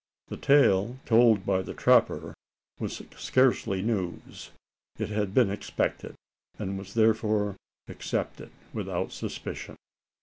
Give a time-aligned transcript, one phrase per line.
[0.29, 2.33] The tale told by the trapper
[2.79, 4.49] was scarcely news:
[4.97, 6.15] it had been expected;
[6.57, 7.55] and was therefore
[7.87, 9.75] accepted without suspicion.